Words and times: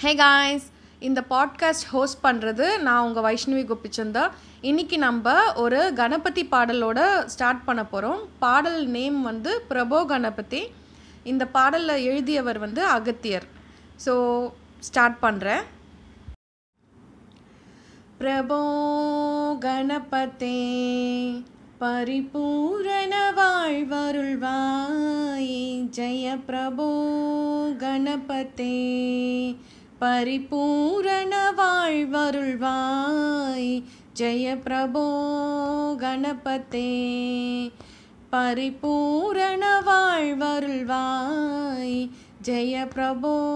ஹே 0.00 0.10
guys 0.14 0.66
இந்த 1.06 1.20
podcast 1.30 1.86
host 1.92 2.18
பண்ணுறது 2.26 2.66
நான் 2.86 3.04
உங்கள் 3.06 3.24
வைஷ்ணவி 3.26 3.62
கோபிச்சந்தா. 3.70 4.24
இன்றைக்கி 4.62 4.96
நம்ம 4.96 5.32
ஒரு 5.54 5.80
கணபதி 6.00 6.42
பாடலோட 6.52 6.98
ஸ்டார்ட் 7.32 7.64
பண்ண 7.64 7.82
போகிறோம் 7.84 8.20
பாடல் 8.38 8.86
நேம் 8.96 9.16
வந்து 9.22 9.52
பிரபோ 9.70 9.98
கணபதி. 10.06 10.60
இந்த 11.24 11.46
பாடலில் 11.56 12.04
எழுதியவர் 12.10 12.58
வந்து 12.58 12.82
அகத்தியர். 12.96 13.46
ஸோ 14.04 14.14
ஸ்டார்ட் 14.88 15.18
பண்ணுறேன் 15.24 15.64
பிரபோ 18.20 18.60
கணபதே 19.66 20.60
பரிபூரண 21.82 23.14
வாழ்வருள்வாய் 23.40 24.46
ஜெய 25.98 26.36
பிரபோ 26.50 26.88
கணபதே. 27.84 28.78
பரிபூரண 29.98 31.52
வாழ்வருள்வாய். 31.56 33.82
ஜெய 34.18 34.60
பிரபோ 34.60 35.14
கணபதே. 35.98 37.72
பரிபூரண 38.30 39.82
வாழ்வருள்வாய். 39.86 42.10
ஜெய 42.44 42.88
பிரபோ 42.94 43.46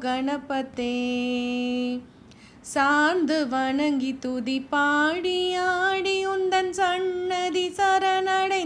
கணபதே. 0.00 2.00
சார்ந்து 2.60 3.48
வணங்கி 3.48 4.18
துதி 4.18 4.60
பாடி 4.60 5.54
ஆடி 5.54 6.26
உந்தன் 6.26 6.70
சன்னதி 6.70 7.68
சரணடை 7.68 8.57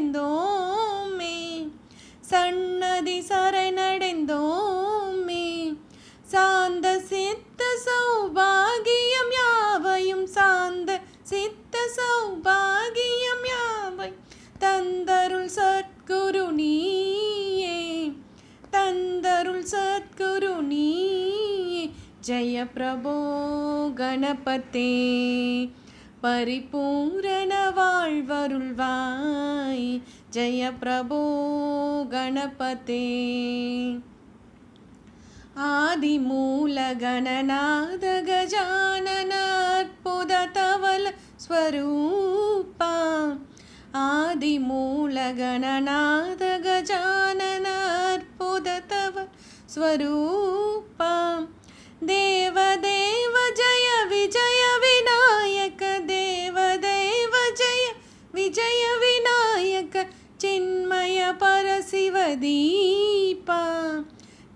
சத்குரு 20.23 20.61
நீயே 20.61 21.91
ஜெய 22.27 22.65
பிரபோ 22.75 23.15
கணபதே 23.97 24.92
பரிபூரண 26.23 27.53
வாழ்வருள்வாய். 27.77 29.87
ஜெய 30.33 30.73
பிரபோ 30.81 31.20
கணபதே 32.11 33.06
ஆதிமூல 35.61 36.77
கணநாத 36.98 38.23
கஜானனற்புத 38.28 40.33
தவல 40.53 41.12
ஸ்வரூபா. 41.37 42.93
ஆதிமூல 44.12 45.17
கணநாத 45.41 46.42
स्वरूपा 49.75 51.47
देवदेव 52.03 53.55
जय 53.56 54.05
विजय 54.05 54.77
विनायक। 54.77 56.01
देवदेव 56.01 57.55
जय 57.59 57.95
विजय 58.34 58.97
विनायक। 58.97 60.11
चिन्मय 60.41 61.33
परसिवदीपा 61.33 64.05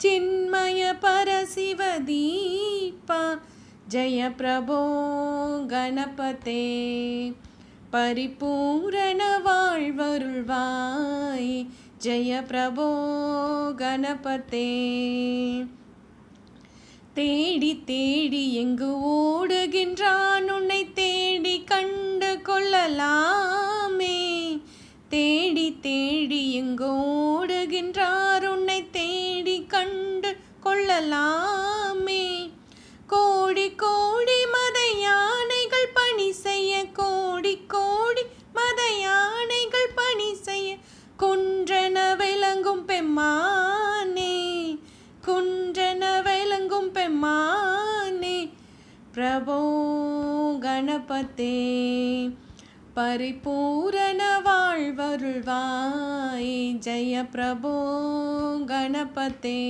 चिन्मय 0.01 0.93
परशिवदीपा 0.93 3.41
जय 3.89 4.29
प्रभो 4.29 4.77
गणपते। 5.67 7.33
परिपूरणवाय् 7.93 9.91
जय 12.05 12.41
प्रभो 12.49 12.87
गणपते। 13.79 14.67
தேடி 17.15 17.83
தேடி 17.85 18.55
எங்கு 18.55 18.89
ஓடுகின்றான் 19.09 20.51
உன்னை 20.51 20.93
தேடி 20.93 21.65
கண்டு 21.65 22.43
கொள்ளலாமே. 22.43 24.19
தேடி 25.09 25.79
தேடி 25.81 26.53
எங்கு 26.53 26.91
ஓடுகின்றார் 26.97 28.47
உன்னை 28.47 28.91
தேடி 28.91 29.65
கண்டு 29.69 30.37
கொள்ளலாம். 30.61 31.76
பிரபோ 49.17 49.59
கணபதே 50.65 51.55
பரிபூரண 52.97 54.23
வாழ்வருள்வாய் 54.47 56.51
ஜெய 56.87 57.23
பிரபோ 57.35 57.75
கணபதே 58.67 59.63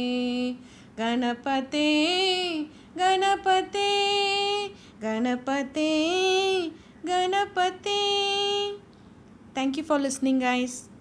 கணபதே 0.96 1.92
கணபதே 2.96 3.92
கணபதே 5.04 5.92
கணபதே 7.06 8.02
thank you 9.56 9.84
for 9.88 10.00
listening 10.00 10.40
guys 10.40 10.95